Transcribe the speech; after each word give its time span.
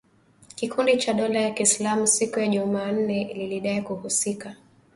kikundi 0.55 0.97
cha 0.97 1.13
dola 1.13 1.39
ya 1.39 1.51
Kiislamu 1.51 2.07
siku 2.07 2.39
ya 2.39 2.47
Jumanne 2.47 3.33
lilidai 3.33 3.81
kuhusika 3.81 4.55